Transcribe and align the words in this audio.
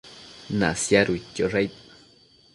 Nasiaduidquiosh 0.59 1.55
aid 1.61 1.73